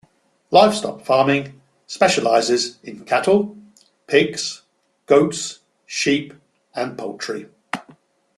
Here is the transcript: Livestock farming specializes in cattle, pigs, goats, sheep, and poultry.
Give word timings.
Livestock 0.49 1.05
farming 1.05 1.61
specializes 1.85 2.79
in 2.81 3.05
cattle, 3.05 3.55
pigs, 4.07 4.63
goats, 5.05 5.59
sheep, 5.85 6.33
and 6.73 6.97
poultry. 6.97 7.45